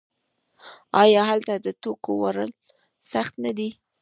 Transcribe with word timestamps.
آیا 1.01 1.21
هلته 1.29 1.53
د 1.57 1.67
توکو 1.81 2.11
وړل 2.21 2.51
سخت 3.11 3.33
نه 3.43 3.51
دي؟ 3.57 3.69